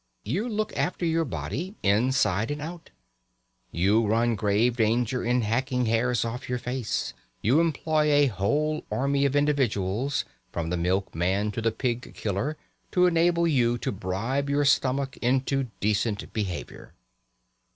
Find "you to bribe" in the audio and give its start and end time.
13.47-14.49